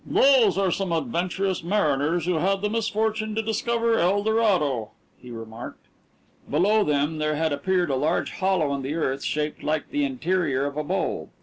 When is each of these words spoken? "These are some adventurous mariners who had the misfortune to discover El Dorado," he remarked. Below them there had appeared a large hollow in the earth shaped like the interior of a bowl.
"These 0.03 0.57
are 0.57 0.71
some 0.71 0.91
adventurous 0.91 1.63
mariners 1.63 2.25
who 2.25 2.39
had 2.39 2.63
the 2.63 2.71
misfortune 2.71 3.35
to 3.35 3.41
discover 3.43 3.99
El 3.99 4.23
Dorado," 4.23 4.93
he 5.19 5.29
remarked. 5.29 5.85
Below 6.49 6.83
them 6.83 7.19
there 7.19 7.35
had 7.35 7.53
appeared 7.53 7.91
a 7.91 7.95
large 7.95 8.31
hollow 8.31 8.73
in 8.73 8.81
the 8.81 8.95
earth 8.95 9.23
shaped 9.23 9.61
like 9.61 9.91
the 9.91 10.03
interior 10.03 10.65
of 10.65 10.75
a 10.75 10.83
bowl. 10.83 11.29